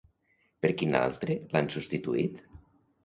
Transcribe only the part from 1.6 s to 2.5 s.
substituït?